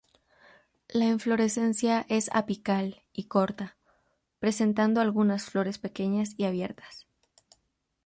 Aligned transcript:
La 0.87 1.05
inflorescencia 1.05 2.07
es 2.09 2.31
apical 2.33 3.03
y 3.13 3.25
corta, 3.25 3.77
presentando 4.39 4.99
algunas 4.99 5.43
flores 5.45 5.77
pequeñas 5.77 6.33
y 6.37 6.45
abiertas. 6.45 7.05